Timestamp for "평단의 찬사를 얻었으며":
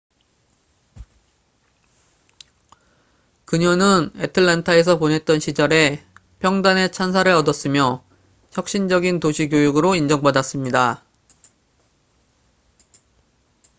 6.39-8.03